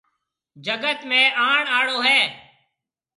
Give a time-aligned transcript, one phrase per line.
[0.65, 2.19] جگت ۾ آڻ آݪو هيَ۔